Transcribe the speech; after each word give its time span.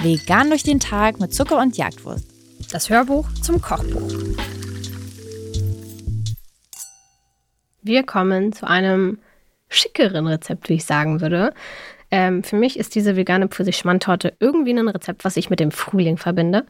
Vegan 0.00 0.48
durch 0.48 0.62
den 0.62 0.80
Tag 0.80 1.20
mit 1.20 1.34
Zucker 1.34 1.58
und 1.58 1.76
Jagdwurst. 1.76 2.24
Das 2.72 2.88
Hörbuch 2.88 3.28
zum 3.42 3.60
Kochbuch. 3.60 4.12
Wir 7.82 8.04
kommen 8.04 8.52
zu 8.52 8.66
einem 8.66 9.18
schickeren 9.68 10.26
Rezept, 10.26 10.68
wie 10.68 10.74
ich 10.74 10.84
sagen 10.84 11.20
würde. 11.20 11.52
Ähm, 12.10 12.42
für 12.42 12.56
mich 12.56 12.78
ist 12.78 12.94
diese 12.94 13.16
vegane 13.16 13.48
Pfirsich-Schmandtorte 13.48 14.34
irgendwie 14.40 14.72
ein 14.72 14.88
Rezept, 14.88 15.24
was 15.24 15.36
ich 15.36 15.50
mit 15.50 15.60
dem 15.60 15.70
Frühling 15.70 16.16
verbinde. 16.16 16.64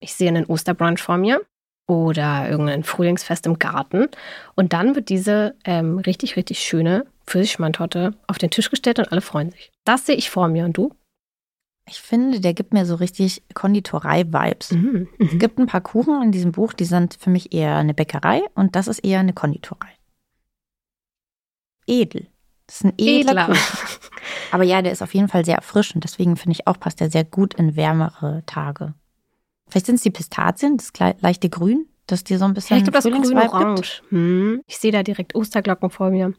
Ich 0.00 0.14
sehe 0.14 0.28
einen 0.28 0.46
Osterbrunch 0.46 1.00
vor 1.00 1.18
mir 1.18 1.40
oder 1.86 2.48
irgendein 2.48 2.84
Frühlingsfest 2.84 3.46
im 3.46 3.58
Garten. 3.58 4.08
Und 4.54 4.72
dann 4.72 4.94
wird 4.94 5.08
diese 5.08 5.54
ähm, 5.64 5.98
richtig, 5.98 6.36
richtig 6.36 6.60
schöne 6.60 7.06
Pfirsich-Schmandtorte 7.26 8.14
auf 8.26 8.38
den 8.38 8.50
Tisch 8.50 8.70
gestellt 8.70 8.98
und 8.98 9.10
alle 9.10 9.20
freuen 9.20 9.50
sich. 9.50 9.72
Das 9.84 10.06
sehe 10.06 10.16
ich 10.16 10.30
vor 10.30 10.48
mir. 10.48 10.64
Und 10.64 10.76
du? 10.76 10.94
Ich 11.88 12.00
finde, 12.00 12.40
der 12.40 12.54
gibt 12.54 12.72
mir 12.72 12.86
so 12.86 12.94
richtig 12.94 13.42
Konditorei-Vibes. 13.54 14.72
Mhm. 14.72 15.08
Es 15.18 15.38
gibt 15.38 15.58
ein 15.58 15.66
paar 15.66 15.80
Kuchen 15.80 16.22
in 16.22 16.32
diesem 16.32 16.52
Buch, 16.52 16.72
die 16.72 16.84
sind 16.84 17.16
für 17.18 17.30
mich 17.30 17.52
eher 17.52 17.76
eine 17.76 17.94
Bäckerei 17.94 18.42
und 18.54 18.76
das 18.76 18.86
ist 18.86 19.00
eher 19.00 19.20
eine 19.20 19.32
Konditorei. 19.32 19.90
Edel. 21.86 22.28
Das 22.66 22.76
ist 22.76 22.84
ein 22.84 22.94
edler, 22.96 23.32
Edler. 23.32 23.46
Kuchen. 23.46 23.60
Aber 24.52 24.62
ja, 24.62 24.80
der 24.82 24.92
ist 24.92 25.02
auf 25.02 25.14
jeden 25.14 25.28
Fall 25.28 25.44
sehr 25.44 25.56
erfrischend. 25.56 26.04
Deswegen 26.04 26.36
finde 26.36 26.52
ich 26.52 26.66
auch, 26.66 26.78
passt 26.78 27.00
der 27.00 27.10
sehr 27.10 27.24
gut 27.24 27.54
in 27.54 27.74
wärmere 27.74 28.44
Tage. 28.46 28.94
Vielleicht 29.68 29.86
sind 29.86 29.96
es 29.96 30.02
die 30.02 30.10
Pistazien, 30.10 30.76
das 30.76 30.92
leichte 31.20 31.48
Grün, 31.48 31.88
das 32.06 32.24
dir 32.24 32.38
so 32.38 32.44
ein 32.44 32.54
bisschen 32.54 32.76
Ja, 32.76 32.78
ich 32.84 32.90
glaube, 32.90 33.10
das 33.10 33.22
grün-orange. 33.28 34.02
Hm. 34.10 34.62
Ich 34.66 34.78
sehe 34.78 34.90
da 34.92 35.02
direkt 35.02 35.34
Osterglocken 35.34 35.88
vor 35.90 36.10
mir. 36.10 36.32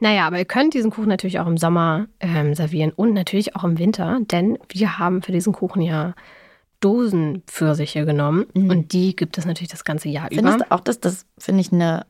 Naja, 0.00 0.26
aber 0.26 0.38
ihr 0.38 0.44
könnt 0.44 0.74
diesen 0.74 0.90
Kuchen 0.90 1.08
natürlich 1.08 1.38
auch 1.40 1.46
im 1.46 1.56
Sommer 1.56 2.06
ähm, 2.20 2.54
servieren 2.54 2.92
und 2.94 3.12
natürlich 3.14 3.54
auch 3.56 3.64
im 3.64 3.78
Winter, 3.78 4.18
denn 4.22 4.58
wir 4.68 4.98
haben 4.98 5.22
für 5.22 5.32
diesen 5.32 5.52
Kuchen 5.52 5.80
ja 5.82 6.14
Dosenpfirsiche 6.80 8.04
genommen 8.04 8.46
Mhm. 8.54 8.70
und 8.70 8.92
die 8.92 9.16
gibt 9.16 9.38
es 9.38 9.44
natürlich 9.46 9.70
das 9.70 9.84
ganze 9.84 10.08
Jahr 10.08 10.28
Findest 10.28 10.56
über. 10.56 10.64
du 10.66 10.72
auch, 10.72 10.80
dass 10.80 11.00
das, 11.00 11.26
finde 11.38 11.60
ich, 11.60 11.72
eine, 11.72 12.06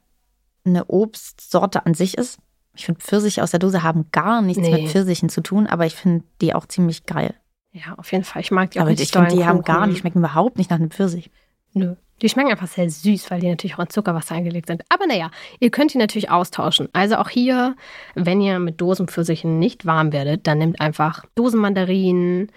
eine 0.65 0.85
Obstsorte 0.87 1.87
an 1.87 1.95
sich 1.95 2.17
ist? 2.19 2.39
Ich 2.75 2.85
finde, 2.87 3.01
Pfirsiche 3.01 3.43
aus 3.43 3.53
der 3.53 3.61
Dose 3.61 3.83
haben 3.83 4.07
gar 4.13 4.43
nichts 4.43 4.63
Nee. 4.63 4.83
mit 4.83 4.91
Pfirsichen 4.91 5.29
zu 5.29 5.41
tun, 5.41 5.67
aber 5.67 5.87
ich 5.87 5.95
finde 5.95 6.25
die 6.41 6.55
auch 6.55 6.67
ziemlich 6.67 7.07
geil. 7.07 7.35
Ja, 7.73 7.95
auf 7.97 8.11
jeden 8.13 8.25
Fall. 8.25 8.43
Ich 8.43 8.51
mag 8.51 8.71
die 8.71 8.79
auch 8.81 8.83
aber 8.83 8.91
ich 8.93 9.11
finde, 9.11 9.35
die 9.35 9.45
haben 9.45 9.63
gar, 9.63 9.87
die 9.87 9.97
schmecken 9.97 10.19
überhaupt 10.19 10.59
nicht 10.59 10.71
nach 10.71 10.79
einem 10.79 10.91
Pfirsich. 10.91 11.31
Nö. 11.73 11.95
Die 12.23 12.29
schmecken 12.31 12.51
einfach 12.51 12.69
sehr 12.69 12.89
süß, 12.89 13.31
weil 13.31 13.41
die 13.41 13.49
natürlich 13.49 13.75
auch 13.75 13.83
in 13.83 13.91
Zuckerwasser 13.91 14.35
eingelegt 14.35 14.69
sind. 14.69 14.83
Aber 14.89 15.07
naja, 15.07 15.31
ihr 15.61 15.71
könnt 15.71 15.93
die 15.93 15.99
natürlich 15.99 16.31
austauschen. 16.31 16.89
Also 16.95 17.17
auch 17.17 17.29
hier, 17.29 17.77
wenn 18.15 18.41
ihr 18.41 18.59
mit 18.59 18.81
Dosenpfirsichen 18.81 19.59
nicht 19.59 19.85
warm 19.85 20.13
werdet, 20.13 20.47
dann 20.47 20.59
nehmt 20.59 20.81
einfach 20.81 21.27
Dosenmandarinen. 21.35 22.51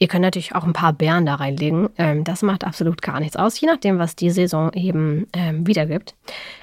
Ihr 0.00 0.08
könnt 0.08 0.22
natürlich 0.22 0.54
auch 0.54 0.64
ein 0.64 0.72
paar 0.72 0.92
Beeren 0.92 1.26
da 1.26 1.36
reinlegen. 1.36 1.90
Ähm, 1.96 2.24
das 2.24 2.42
macht 2.42 2.64
absolut 2.64 3.02
gar 3.02 3.20
nichts 3.20 3.36
aus, 3.36 3.60
je 3.60 3.68
nachdem, 3.68 3.98
was 3.98 4.16
die 4.16 4.30
Saison 4.30 4.72
eben 4.72 5.28
ähm, 5.32 5.66
wiedergibt. 5.66 6.16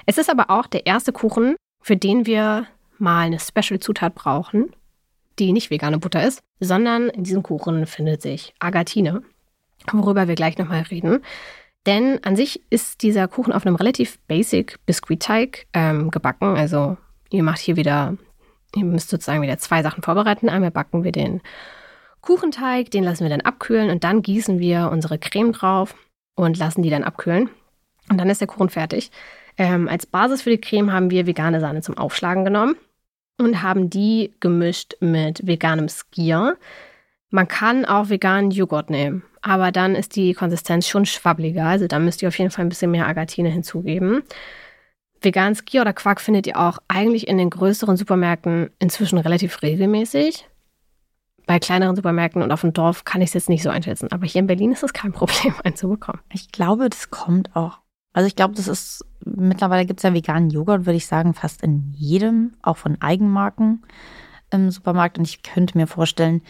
Es 0.04 0.18
ist 0.18 0.28
aber 0.28 0.50
auch 0.50 0.66
der 0.66 0.86
erste 0.86 1.12
Kuchen, 1.12 1.56
für 1.80 1.96
den 1.96 2.26
wir 2.26 2.66
mal 2.98 3.26
eine 3.26 3.40
Special-Zutat 3.40 4.14
brauchen, 4.14 4.72
die 5.38 5.52
nicht 5.52 5.70
vegane 5.70 5.98
Butter 5.98 6.22
ist, 6.22 6.40
sondern 6.60 7.08
in 7.08 7.24
diesem 7.24 7.42
Kuchen 7.42 7.86
findet 7.86 8.20
sich 8.20 8.54
Agatine, 8.58 9.22
worüber 9.90 10.28
wir 10.28 10.34
gleich 10.34 10.58
nochmal 10.58 10.82
reden. 10.82 11.22
Denn 11.86 12.22
an 12.22 12.36
sich 12.36 12.62
ist 12.70 13.02
dieser 13.02 13.26
Kuchen 13.28 13.52
auf 13.52 13.66
einem 13.66 13.74
relativ 13.74 14.18
basic 14.28 14.78
Biskuitteig 14.86 15.66
ähm, 15.72 16.10
gebacken. 16.10 16.56
Also 16.56 16.96
ihr 17.30 17.42
macht 17.42 17.58
hier 17.58 17.76
wieder, 17.76 18.16
ihr 18.76 18.84
müsst 18.84 19.08
sozusagen 19.08 19.42
wieder 19.42 19.58
zwei 19.58 19.82
Sachen 19.82 20.02
vorbereiten. 20.02 20.48
Einmal 20.48 20.70
backen 20.70 21.02
wir 21.02 21.12
den 21.12 21.40
Kuchenteig, 22.20 22.90
den 22.92 23.02
lassen 23.02 23.24
wir 23.24 23.30
dann 23.30 23.40
abkühlen 23.40 23.90
und 23.90 24.04
dann 24.04 24.22
gießen 24.22 24.60
wir 24.60 24.90
unsere 24.92 25.18
Creme 25.18 25.52
drauf 25.52 25.96
und 26.36 26.56
lassen 26.56 26.82
die 26.82 26.90
dann 26.90 27.02
abkühlen. 27.02 27.50
Und 28.08 28.18
dann 28.18 28.30
ist 28.30 28.40
der 28.40 28.48
Kuchen 28.48 28.68
fertig. 28.68 29.10
Ähm, 29.58 29.88
als 29.88 30.06
Basis 30.06 30.42
für 30.42 30.50
die 30.50 30.60
Creme 30.60 30.92
haben 30.92 31.10
wir 31.10 31.26
vegane 31.26 31.60
Sahne 31.60 31.82
zum 31.82 31.98
Aufschlagen 31.98 32.44
genommen 32.44 32.76
und 33.38 33.62
haben 33.62 33.90
die 33.90 34.32
gemischt 34.40 34.94
mit 35.00 35.46
veganem 35.46 35.88
Skier. 35.88 36.56
Man 37.30 37.48
kann 37.48 37.84
auch 37.84 38.08
veganen 38.08 38.50
Joghurt 38.50 38.90
nehmen, 38.90 39.24
aber 39.42 39.72
dann 39.72 39.94
ist 39.94 40.16
die 40.16 40.34
Konsistenz 40.34 40.88
schon 40.88 41.04
schwabbliger. 41.04 41.66
Also 41.66 41.88
da 41.88 41.98
müsst 41.98 42.22
ihr 42.22 42.28
auf 42.28 42.38
jeden 42.38 42.50
Fall 42.50 42.64
ein 42.64 42.68
bisschen 42.68 42.92
mehr 42.92 43.08
Agatine 43.08 43.48
hinzugeben. 43.48 44.22
Veganen 45.20 45.54
Skier 45.54 45.82
oder 45.82 45.92
Quark 45.92 46.20
findet 46.20 46.46
ihr 46.46 46.58
auch 46.58 46.78
eigentlich 46.88 47.28
in 47.28 47.38
den 47.38 47.50
größeren 47.50 47.96
Supermärkten 47.96 48.70
inzwischen 48.78 49.18
relativ 49.18 49.62
regelmäßig. 49.62 50.48
Bei 51.46 51.58
kleineren 51.58 51.96
Supermärkten 51.96 52.42
und 52.42 52.52
auf 52.52 52.60
dem 52.60 52.72
Dorf 52.72 53.04
kann 53.04 53.20
ich 53.20 53.30
es 53.30 53.34
jetzt 53.34 53.48
nicht 53.48 53.62
so 53.62 53.70
einschätzen. 53.70 54.10
Aber 54.12 54.26
hier 54.26 54.40
in 54.40 54.46
Berlin 54.46 54.72
ist 54.72 54.84
es 54.84 54.92
kein 54.92 55.12
Problem, 55.12 55.54
einen 55.64 55.76
zu 55.76 55.88
bekommen. 55.88 56.20
Ich 56.32 56.52
glaube, 56.52 56.88
das 56.88 57.10
kommt 57.10 57.54
auch. 57.56 57.78
Also 58.12 58.26
ich 58.26 58.36
glaube, 58.36 58.54
das 58.54 58.68
ist, 58.68 59.04
mittlerweile 59.24 59.86
gibt 59.86 60.00
es 60.00 60.04
ja 60.04 60.14
veganen 60.14 60.50
Joghurt, 60.50 60.86
würde 60.86 60.96
ich 60.96 61.06
sagen, 61.06 61.34
fast 61.34 61.62
in 61.62 61.92
jedem, 61.96 62.52
auch 62.62 62.76
von 62.76 63.00
Eigenmarken 63.00 63.82
im 64.50 64.70
Supermarkt. 64.70 65.18
Und 65.18 65.24
ich 65.24 65.42
könnte 65.42 65.78
mir 65.78 65.86
vorstellen, 65.86 66.42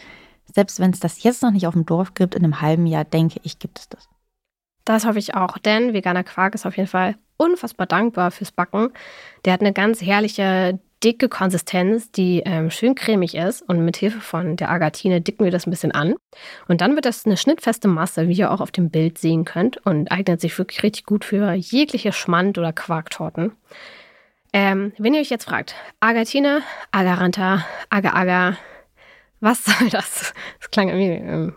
selbst 0.51 0.79
wenn 0.79 0.91
es 0.91 0.99
das 0.99 1.23
jetzt 1.23 1.43
noch 1.43 1.51
nicht 1.51 1.67
auf 1.67 1.73
dem 1.73 1.85
Dorf 1.85 2.13
gibt, 2.13 2.35
in 2.35 2.43
einem 2.43 2.61
halben 2.61 2.85
Jahr, 2.85 3.05
denke 3.05 3.39
ich, 3.43 3.59
gibt 3.59 3.79
es 3.79 3.89
das. 3.89 4.09
Das 4.85 5.05
hoffe 5.05 5.19
ich 5.19 5.35
auch, 5.35 5.57
denn 5.57 5.93
veganer 5.93 6.23
Quark 6.23 6.55
ist 6.55 6.65
auf 6.65 6.75
jeden 6.75 6.89
Fall 6.89 7.15
unfassbar 7.37 7.87
dankbar 7.87 8.31
fürs 8.31 8.51
Backen. 8.51 8.89
Der 9.45 9.53
hat 9.53 9.61
eine 9.61 9.73
ganz 9.73 10.01
herrliche, 10.01 10.79
dicke 11.03 11.27
Konsistenz, 11.27 12.11
die 12.11 12.41
ähm, 12.45 12.71
schön 12.71 12.95
cremig 12.95 13.35
ist 13.35 13.61
und 13.61 13.83
mit 13.83 13.97
Hilfe 13.97 14.21
von 14.21 14.55
der 14.55 14.69
Agatine 14.69 15.21
dicken 15.21 15.43
wir 15.43 15.51
das 15.51 15.67
ein 15.67 15.71
bisschen 15.71 15.91
an. 15.91 16.15
Und 16.67 16.81
dann 16.81 16.95
wird 16.95 17.05
das 17.05 17.25
eine 17.25 17.37
schnittfeste 17.37 17.87
Masse, 17.87 18.27
wie 18.29 18.33
ihr 18.33 18.51
auch 18.51 18.61
auf 18.61 18.71
dem 18.71 18.89
Bild 18.89 19.17
sehen 19.17 19.43
könnt 19.45 19.85
und 19.85 20.11
eignet 20.11 20.39
sich 20.39 20.57
wirklich 20.57 20.81
richtig 20.83 21.05
gut 21.05 21.25
für 21.25 21.53
jegliche 21.53 22.13
Schmand- 22.13 22.57
oder 22.57 22.71
Quarktorten. 22.71 23.51
Ähm, 24.53 24.93
wenn 24.97 25.13
ihr 25.13 25.21
euch 25.21 25.29
jetzt 25.29 25.45
fragt, 25.45 25.75
Agatine, 25.99 26.61
Agaranta, 26.91 27.65
Agar-Agar, 27.89 28.57
was 29.43 29.63
soll 29.65 29.89
das? 29.89 30.33
Das 30.59 30.71
klang 30.71 30.89
irgendwie 30.89 31.25
ähm, 31.27 31.55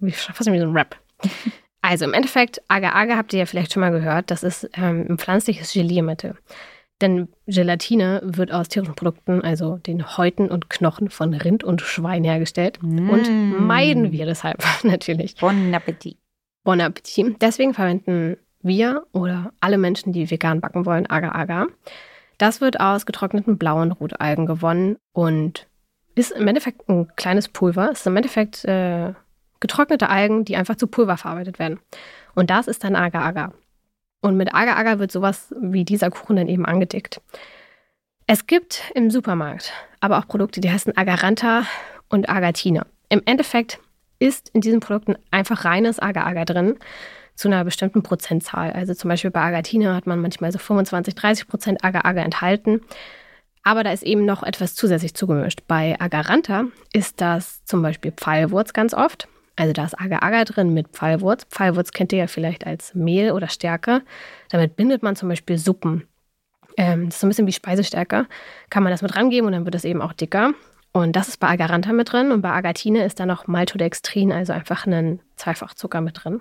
wie, 0.00 0.10
fast 0.12 0.50
wie 0.50 0.58
so 0.58 0.66
ein 0.66 0.76
Rap. 0.76 0.96
Also 1.82 2.04
im 2.04 2.12
Endeffekt, 2.14 2.60
Agar-Agar 2.68 3.16
habt 3.16 3.32
ihr 3.32 3.38
ja 3.40 3.46
vielleicht 3.46 3.72
schon 3.72 3.80
mal 3.80 3.90
gehört, 3.90 4.30
das 4.30 4.42
ist 4.42 4.68
ähm, 4.74 5.06
ein 5.08 5.18
pflanzliches 5.18 5.72
Geliermittel. 5.72 6.36
Denn 7.00 7.28
Gelatine 7.46 8.20
wird 8.22 8.52
aus 8.52 8.68
tierischen 8.68 8.94
Produkten, 8.94 9.40
also 9.40 9.78
den 9.78 10.18
Häuten 10.18 10.50
und 10.50 10.68
Knochen 10.68 11.08
von 11.08 11.32
Rind 11.32 11.64
und 11.64 11.80
Schwein 11.80 12.24
hergestellt. 12.24 12.78
Und 12.82 13.30
Mm. 13.30 13.66
meiden 13.66 14.12
wir 14.12 14.26
deshalb 14.26 14.62
natürlich. 14.82 15.36
Bon 15.36 15.74
Appetit. 15.74 16.18
Bon 16.62 16.78
Appetit. 16.78 17.40
Deswegen 17.40 17.72
verwenden 17.72 18.36
wir 18.60 19.04
oder 19.12 19.52
alle 19.60 19.78
Menschen, 19.78 20.12
die 20.12 20.30
vegan 20.30 20.60
backen 20.60 20.84
wollen, 20.84 21.06
Agar-Agar. 21.08 21.68
Das 22.36 22.60
wird 22.60 22.80
aus 22.80 23.06
getrockneten 23.06 23.56
blauen 23.56 23.92
Rotalgen 23.92 24.44
gewonnen 24.44 24.96
und 25.12 25.66
ist 26.20 26.32
im 26.32 26.46
Endeffekt 26.46 26.88
ein 26.88 27.10
kleines 27.16 27.48
Pulver. 27.48 27.90
Es 27.90 28.00
ist 28.00 28.06
im 28.06 28.16
Endeffekt 28.16 28.64
äh, 28.64 29.12
getrocknete 29.60 30.08
Algen, 30.08 30.44
die 30.44 30.56
einfach 30.56 30.76
zu 30.76 30.86
Pulver 30.86 31.16
verarbeitet 31.16 31.58
werden. 31.58 31.80
Und 32.34 32.50
das 32.50 32.68
ist 32.68 32.84
dann 32.84 32.96
Agar-Agar. 32.96 33.52
Und 34.20 34.36
mit 34.36 34.54
Agar-Agar 34.54 34.98
wird 34.98 35.12
sowas 35.12 35.54
wie 35.60 35.84
dieser 35.84 36.10
Kuchen 36.10 36.36
dann 36.36 36.48
eben 36.48 36.66
angedickt. 36.66 37.20
Es 38.26 38.46
gibt 38.46 38.92
im 38.94 39.10
Supermarkt 39.10 39.72
aber 40.00 40.18
auch 40.18 40.26
Produkte, 40.26 40.60
die 40.60 40.70
heißen 40.70 40.96
Agaranta 40.96 41.64
und 42.08 42.28
Agatine. 42.28 42.86
Im 43.08 43.22
Endeffekt 43.26 43.78
ist 44.18 44.50
in 44.50 44.60
diesen 44.60 44.80
Produkten 44.80 45.16
einfach 45.30 45.64
reines 45.64 45.98
Agar-Agar 45.98 46.44
drin 46.46 46.78
zu 47.34 47.48
einer 47.48 47.64
bestimmten 47.64 48.02
Prozentzahl. 48.02 48.72
Also 48.72 48.94
zum 48.94 49.08
Beispiel 49.08 49.30
bei 49.30 49.40
Agatine 49.40 49.94
hat 49.94 50.06
man 50.06 50.20
manchmal 50.20 50.52
so 50.52 50.58
25, 50.58 51.14
30 51.14 51.48
Prozent 51.48 51.84
Agar-Agar 51.84 52.24
enthalten. 52.24 52.80
Aber 53.62 53.84
da 53.84 53.92
ist 53.92 54.02
eben 54.02 54.24
noch 54.24 54.42
etwas 54.42 54.74
zusätzlich 54.74 55.14
zugemischt. 55.14 55.60
Bei 55.68 56.00
Agaranta 56.00 56.64
ist 56.92 57.20
das 57.20 57.64
zum 57.64 57.82
Beispiel 57.82 58.12
Pfeilwurz 58.12 58.72
ganz 58.72 58.94
oft. 58.94 59.28
Also 59.56 59.74
da 59.74 59.84
ist 59.84 60.00
Agar-Agar 60.00 60.46
drin 60.46 60.72
mit 60.72 60.88
Pfeilwurz. 60.88 61.44
Pfeilwurz 61.50 61.92
kennt 61.92 62.12
ihr 62.12 62.20
ja 62.20 62.26
vielleicht 62.26 62.66
als 62.66 62.94
Mehl 62.94 63.32
oder 63.32 63.48
Stärke. 63.48 64.02
Damit 64.48 64.76
bindet 64.76 65.02
man 65.02 65.16
zum 65.16 65.28
Beispiel 65.28 65.58
Suppen. 65.58 66.08
Ähm, 66.78 67.06
das 67.06 67.16
ist 67.16 67.20
so 67.20 67.26
ein 67.26 67.28
bisschen 67.28 67.46
wie 67.46 67.52
Speisestärke. 67.52 68.26
Kann 68.70 68.82
man 68.82 68.90
das 68.90 69.02
mit 69.02 69.14
rangeben 69.14 69.46
und 69.46 69.52
dann 69.52 69.66
wird 69.66 69.74
es 69.74 69.84
eben 69.84 70.00
auch 70.00 70.14
dicker. 70.14 70.54
Und 70.92 71.14
das 71.14 71.28
ist 71.28 71.38
bei 71.38 71.48
Agaranta 71.48 71.92
mit 71.92 72.10
drin. 72.10 72.32
Und 72.32 72.40
bei 72.40 72.50
Agatine 72.50 73.04
ist 73.04 73.20
da 73.20 73.26
noch 73.26 73.46
Maltodextrin, 73.46 74.32
also 74.32 74.54
einfach 74.54 74.86
ein 74.86 75.20
Zweifachzucker 75.36 76.00
mit 76.00 76.24
drin. 76.24 76.40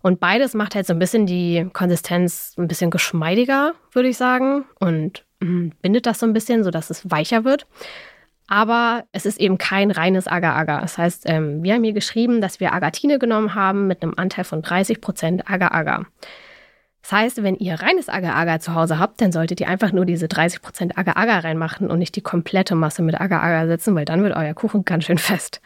Und 0.00 0.20
beides 0.20 0.54
macht 0.54 0.74
halt 0.74 0.86
so 0.86 0.94
ein 0.94 0.98
bisschen 0.98 1.26
die 1.26 1.68
Konsistenz 1.72 2.54
ein 2.56 2.68
bisschen 2.68 2.90
geschmeidiger, 2.90 3.74
würde 3.92 4.08
ich 4.08 4.16
sagen. 4.16 4.64
Und 4.78 5.24
bindet 5.38 6.06
das 6.06 6.18
so 6.18 6.26
ein 6.26 6.32
bisschen, 6.32 6.64
sodass 6.64 6.90
es 6.90 7.10
weicher 7.10 7.44
wird. 7.44 7.66
Aber 8.48 9.04
es 9.12 9.26
ist 9.26 9.38
eben 9.38 9.58
kein 9.58 9.90
reines 9.90 10.26
Agar-Agar. 10.26 10.80
Das 10.80 10.96
heißt, 10.96 11.24
ähm, 11.26 11.62
wir 11.62 11.74
haben 11.74 11.84
hier 11.84 11.92
geschrieben, 11.92 12.40
dass 12.40 12.60
wir 12.60 12.72
Agatine 12.72 13.18
genommen 13.18 13.54
haben 13.54 13.86
mit 13.86 14.02
einem 14.02 14.14
Anteil 14.16 14.44
von 14.44 14.62
30% 14.62 15.42
Agar-Agar. 15.46 16.06
Das 17.02 17.12
heißt, 17.12 17.42
wenn 17.42 17.56
ihr 17.56 17.74
reines 17.74 18.08
Agar-Agar 18.08 18.60
zu 18.60 18.74
Hause 18.74 18.98
habt, 18.98 19.20
dann 19.20 19.32
solltet 19.32 19.60
ihr 19.60 19.68
einfach 19.68 19.92
nur 19.92 20.06
diese 20.06 20.26
30% 20.26 20.96
Agar-Agar 20.96 21.44
reinmachen 21.44 21.90
und 21.90 21.98
nicht 21.98 22.16
die 22.16 22.22
komplette 22.22 22.74
Masse 22.74 23.02
mit 23.02 23.20
Agar-Agar 23.20 23.66
setzen, 23.66 23.94
weil 23.94 24.06
dann 24.06 24.22
wird 24.22 24.34
euer 24.34 24.54
Kuchen 24.54 24.84
ganz 24.84 25.04
schön 25.04 25.18
fest. 25.18 25.60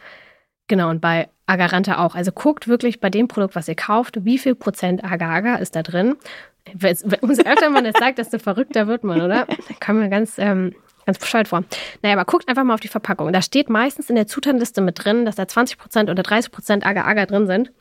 Genau, 0.67 0.89
und 0.89 1.01
bei 1.01 1.29
Agaranta 1.45 2.03
auch. 2.03 2.15
Also 2.15 2.31
guckt 2.31 2.67
wirklich 2.67 2.99
bei 2.99 3.09
dem 3.09 3.27
Produkt, 3.27 3.55
was 3.55 3.67
ihr 3.67 3.75
kauft, 3.75 4.25
wie 4.25 4.37
viel 4.37 4.55
Prozent 4.55 5.03
Agar-Agar 5.03 5.59
ist 5.59 5.75
da 5.75 5.83
drin. 5.83 6.15
Umso 7.21 7.43
öfter 7.43 7.69
man 7.69 7.83
das 7.83 7.95
sagt, 7.99 8.17
desto 8.17 8.39
verrückter 8.39 8.87
wird 8.87 9.03
man, 9.03 9.21
oder? 9.21 9.45
Da 9.45 9.75
kann 9.79 9.99
man 9.99 10.09
ganz, 10.09 10.37
ähm, 10.37 10.73
ganz 11.05 11.19
bescheuert 11.19 11.49
vor. 11.49 11.63
Naja, 12.01 12.15
aber 12.15 12.25
guckt 12.25 12.47
einfach 12.47 12.63
mal 12.63 12.73
auf 12.73 12.79
die 12.79 12.87
Verpackung. 12.87 13.31
Da 13.33 13.41
steht 13.41 13.69
meistens 13.69 14.09
in 14.09 14.15
der 14.15 14.27
Zutatenliste 14.27 14.81
mit 14.81 15.03
drin, 15.03 15.25
dass 15.25 15.35
da 15.35 15.43
20% 15.43 16.09
oder 16.09 16.23
30% 16.23 16.83
Agar-Agar 16.85 17.25
drin 17.25 17.47
sind. 17.47 17.71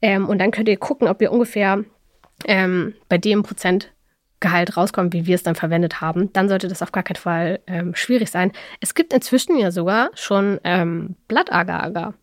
Ähm, 0.00 0.28
und 0.28 0.38
dann 0.38 0.50
könnt 0.50 0.68
ihr 0.68 0.76
gucken, 0.76 1.08
ob 1.08 1.20
ihr 1.22 1.32
ungefähr 1.32 1.84
ähm, 2.46 2.94
bei 3.08 3.18
dem 3.18 3.42
Prozentgehalt 3.42 4.76
rauskommt, 4.76 5.12
wie 5.12 5.26
wir 5.26 5.34
es 5.34 5.42
dann 5.42 5.54
verwendet 5.54 6.00
haben. 6.00 6.32
Dann 6.32 6.48
sollte 6.48 6.68
das 6.68 6.82
auf 6.82 6.92
gar 6.92 7.02
keinen 7.02 7.16
Fall 7.16 7.60
ähm, 7.66 7.94
schwierig 7.94 8.30
sein. 8.30 8.52
Es 8.80 8.94
gibt 8.94 9.12
inzwischen 9.12 9.58
ja 9.58 9.70
sogar 9.70 10.10
schon 10.14 10.60
ähm, 10.64 11.16
Blatt-Agar-Agar, 11.28 12.14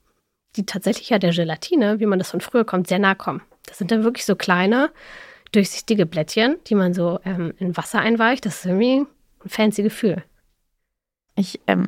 die 0.56 0.66
tatsächlich 0.66 1.10
ja 1.10 1.20
der 1.20 1.32
Gelatine, 1.32 2.00
wie 2.00 2.06
man 2.06 2.20
das 2.20 2.32
von 2.32 2.42
früher 2.42 2.66
kommt, 2.66 2.88
sehr 2.88 3.00
nah 3.00 3.16
kommen. 3.16 3.42
Das 3.68 3.78
sind 3.78 3.92
dann 3.92 4.04
wirklich 4.04 4.26
so 4.26 4.36
kleine, 4.36 4.92
durchsichtige 5.52 6.06
Blättchen, 6.06 6.58
die 6.68 6.76
man 6.76 6.94
so 6.94 7.20
ähm, 7.26 7.54
in 7.58 7.76
Wasser 7.78 8.00
einweicht. 8.00 8.46
Das 8.46 8.60
ist 8.60 8.66
irgendwie 8.66 9.02
ein 9.02 9.50
fancy 9.50 9.84
Gefühl. 9.84 10.24
Ich 11.36 11.60
ähm, 11.68 11.88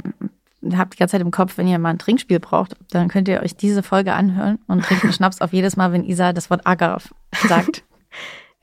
habe 0.73 0.91
die 0.91 0.97
ganze 0.97 1.13
Zeit 1.13 1.21
im 1.21 1.31
Kopf, 1.31 1.57
wenn 1.57 1.67
ihr 1.67 1.79
mal 1.79 1.89
ein 1.89 1.99
Trinkspiel 1.99 2.39
braucht, 2.39 2.75
dann 2.91 3.09
könnt 3.09 3.27
ihr 3.27 3.41
euch 3.41 3.55
diese 3.55 3.83
Folge 3.83 4.13
anhören 4.13 4.59
und 4.67 4.83
trinken 4.83 5.11
Schnaps 5.13 5.41
auf 5.41 5.53
jedes 5.53 5.75
Mal, 5.75 5.91
wenn 5.91 6.05
Isa 6.05 6.33
das 6.33 6.49
Wort 6.49 6.65
Agar 6.65 7.01
sagt. 7.47 7.83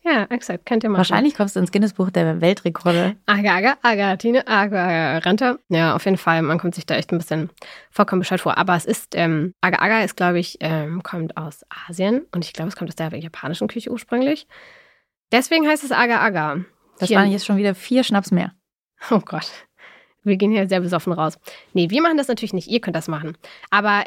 Ja, 0.02 0.24
exakt. 0.30 0.64
Könnt 0.64 0.82
ihr 0.82 0.88
machen. 0.88 0.98
Wahrscheinlich 0.98 1.34
kommst 1.34 1.56
du 1.56 1.60
ins 1.60 1.72
Guinness-Buch 1.72 2.10
der 2.10 2.40
Weltrekorde. 2.40 3.16
Agar, 3.26 3.56
Agar, 3.56 3.78
Agar, 3.82 4.16
Tine, 4.16 4.46
Agar, 4.48 4.88
Agar, 4.88 5.26
Rante. 5.26 5.58
Ja, 5.68 5.94
auf 5.94 6.06
jeden 6.06 6.16
Fall. 6.16 6.40
Man 6.40 6.58
kommt 6.58 6.74
sich 6.74 6.86
da 6.86 6.94
echt 6.94 7.12
ein 7.12 7.18
bisschen 7.18 7.50
vollkommen 7.90 8.20
bescheuert 8.20 8.40
vor. 8.40 8.56
Aber 8.56 8.74
es 8.76 8.86
ist, 8.86 9.14
ähm, 9.14 9.52
Agar, 9.60 9.82
Agar 9.82 10.02
ist, 10.02 10.16
glaube 10.16 10.38
ich, 10.38 10.56
ähm, 10.60 11.02
kommt 11.02 11.36
aus 11.36 11.66
Asien. 11.86 12.22
Und 12.32 12.46
ich 12.46 12.54
glaube, 12.54 12.70
es 12.70 12.76
kommt 12.76 12.90
aus 12.90 12.96
der 12.96 13.14
japanischen 13.14 13.68
Küche 13.68 13.90
ursprünglich. 13.90 14.46
Deswegen 15.32 15.66
heißt 15.68 15.84
es 15.84 15.92
Agar, 15.92 16.20
Agar. 16.20 16.64
Das 16.98 17.08
hier. 17.08 17.18
waren 17.18 17.30
jetzt 17.30 17.46
schon 17.46 17.56
wieder 17.56 17.74
vier 17.74 18.04
Schnaps 18.04 18.30
mehr. 18.30 18.52
Oh 19.10 19.20
Gott. 19.20 19.50
Wir 20.22 20.36
gehen 20.36 20.50
hier 20.50 20.68
sehr 20.68 20.80
besoffen 20.80 21.12
raus. 21.12 21.38
Nee, 21.72 21.88
wir 21.88 22.02
machen 22.02 22.18
das 22.18 22.28
natürlich 22.28 22.52
nicht. 22.52 22.68
Ihr 22.68 22.80
könnt 22.80 22.96
das 22.96 23.08
machen. 23.08 23.38
Aber 23.70 24.04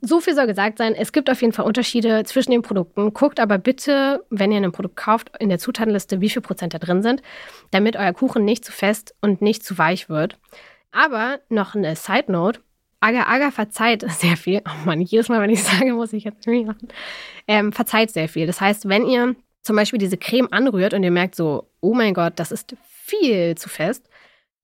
so 0.00 0.20
viel 0.20 0.34
soll 0.34 0.46
gesagt 0.46 0.78
sein. 0.78 0.94
Es 0.94 1.12
gibt 1.12 1.30
auf 1.30 1.40
jeden 1.40 1.52
Fall 1.52 1.64
Unterschiede 1.64 2.24
zwischen 2.24 2.50
den 2.50 2.62
Produkten. 2.62 3.12
Guckt 3.12 3.40
aber 3.40 3.58
bitte, 3.58 4.24
wenn 4.30 4.52
ihr 4.52 4.60
ein 4.60 4.72
Produkt 4.72 4.96
kauft, 4.96 5.30
in 5.38 5.48
der 5.48 5.58
Zutatenliste, 5.58 6.20
wie 6.20 6.30
viel 6.30 6.42
Prozent 6.42 6.74
da 6.74 6.78
drin 6.78 7.02
sind, 7.02 7.22
damit 7.70 7.96
euer 7.96 8.12
Kuchen 8.12 8.44
nicht 8.44 8.64
zu 8.64 8.72
fest 8.72 9.14
und 9.20 9.42
nicht 9.42 9.64
zu 9.64 9.78
weich 9.78 10.08
wird. 10.08 10.38
Aber 10.92 11.40
noch 11.48 11.74
eine 11.74 11.96
Side 11.96 12.30
Note. 12.30 12.60
Agar 13.00 13.28
Agar 13.28 13.52
verzeiht 13.52 14.02
sehr 14.10 14.36
viel. 14.36 14.62
Oh 14.66 14.86
Mann, 14.86 15.00
jedes 15.00 15.28
Mal, 15.28 15.40
wenn 15.40 15.50
ich 15.50 15.62
sage, 15.62 15.92
muss 15.92 16.12
ich 16.12 16.24
jetzt 16.24 16.46
irgendwie 16.46 16.66
machen. 16.66 16.88
Ähm, 17.46 17.72
verzeiht 17.72 18.10
sehr 18.10 18.28
viel. 18.28 18.46
Das 18.46 18.60
heißt, 18.60 18.88
wenn 18.88 19.06
ihr 19.06 19.34
zum 19.64 19.76
Beispiel 19.76 19.98
diese 19.98 20.18
Creme 20.18 20.48
anrührt 20.52 20.94
und 20.94 21.02
ihr 21.02 21.10
merkt 21.10 21.34
so, 21.34 21.68
oh 21.80 21.94
mein 21.94 22.14
Gott, 22.14 22.34
das 22.36 22.52
ist 22.52 22.76
viel 22.84 23.56
zu 23.56 23.68
fest, 23.68 24.08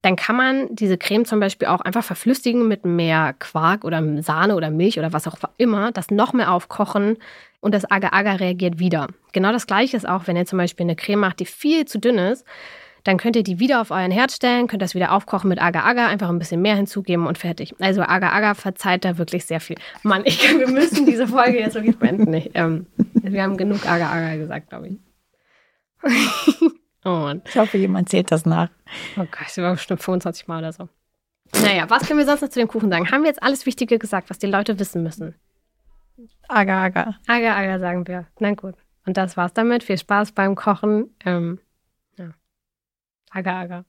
dann 0.03 0.17
kann 0.17 0.37
man 0.37 0.75
diese 0.75 0.97
Creme 0.97 1.25
zum 1.25 1.41
Beispiel 1.41 1.69
auch 1.69 1.81
einfach 1.81 2.05
verflüssigen 2.05 2.69
mit 2.69 2.85
mehr 2.85 3.35
Quark 3.39 3.85
oder 3.85 4.23
Sahne 4.23 4.55
oder 4.55 4.71
Milch 4.71 4.99
oder 4.99 5.13
was 5.13 5.27
auch 5.27 5.37
immer, 5.57 5.91
das 5.93 6.11
noch 6.11 6.33
mehr 6.33 6.53
aufkochen 6.53 7.17
und 7.61 7.75
das 7.75 7.91
Agar-Agar 7.91 8.41
reagiert 8.41 8.79
wieder. 8.79 9.09
Genau 9.33 9.53
das 9.53 9.67
gleiche 9.67 9.97
ist 9.97 10.09
auch, 10.09 10.27
wenn 10.27 10.37
ihr 10.37 10.47
zum 10.47 10.59
Beispiel 10.59 10.85
eine 10.85 10.97
Creme 10.97 11.21
macht, 11.21 11.41
die 11.41 11.47
viel 11.47 11.85
zu 11.87 11.99
dünn 11.99 12.19
ist, 12.19 12.47
dann 13.05 13.17
könnt 13.17 13.37
ihr 13.37 13.43
die 13.43 13.59
wieder 13.59 13.81
auf 13.81 13.91
euren 13.91 14.11
Herd 14.11 14.33
stellen, 14.33 14.67
könnt 14.67 14.83
das 14.83 14.95
wieder 14.95 15.13
aufkochen 15.13 15.49
mit 15.49 15.61
Agar-Agar, 15.61 16.09
einfach 16.09 16.29
ein 16.29 16.39
bisschen 16.39 16.63
mehr 16.63 16.77
hinzugeben 16.77 17.27
und 17.27 17.39
fertig. 17.39 17.75
Also 17.81 18.03
Agar-Agar 18.03 18.55
verzeiht 18.55 19.05
da 19.05 19.19
wirklich 19.19 19.45
sehr 19.45 19.61
viel. 19.61 19.77
Mann, 20.03 20.23
ich, 20.25 20.43
wir 20.43 20.69
müssen 20.69 21.07
diese 21.07 21.27
Folge 21.27 21.59
jetzt 21.59 21.75
wirklich 21.75 21.99
beenden. 21.99 22.33
Ich, 22.35 22.51
ähm, 22.55 22.87
wir 22.97 23.43
haben 23.43 23.57
genug 23.57 23.87
Agar-Agar 23.87 24.37
gesagt, 24.37 24.71
glaube 24.71 24.89
ich. 24.89 24.99
Oh 27.05 27.33
ich 27.47 27.57
hoffe, 27.57 27.79
jemand 27.79 28.11
zählt 28.11 28.31
das 28.31 28.45
nach. 28.45 28.69
Oh 29.17 29.21
Gott, 29.21 29.47
das 29.47 29.57
war 29.59 29.73
bestimmt 29.73 30.03
25 30.03 30.49
Mal 30.49 30.59
oder 30.59 30.73
so. 30.73 30.89
Naja, 31.63 31.89
was 31.89 32.07
können 32.07 32.19
wir 32.19 32.27
sonst 32.27 32.43
noch 32.43 32.51
zu 32.51 32.61
dem 32.61 32.69
Kuchen 32.69 32.91
sagen? 32.91 33.11
Haben 33.11 33.23
wir 33.23 33.29
jetzt 33.29 33.43
alles 33.43 33.67
Wichtige 33.67 33.99
gesagt, 33.99 34.31
was 34.31 34.39
die 34.39 34.47
Leute 34.47 34.79
wissen 34.79 35.03
müssen? 35.03 35.35
Agar, 36.49 36.85
agar. 36.85 37.19
Agar, 37.27 37.57
agar, 37.57 37.81
sagen 37.81 38.07
wir. 38.07 38.27
Na 38.39 38.53
gut. 38.53 38.75
Und 39.07 39.17
das 39.17 39.37
war's 39.37 39.55
damit. 39.55 39.83
Viel 39.83 39.99
Spaß 39.99 40.33
beim 40.33 40.55
Kochen. 40.55 41.15
Ähm, 41.25 41.59
ja. 43.35 43.41
Agar, 43.41 43.61
agar. 43.63 43.85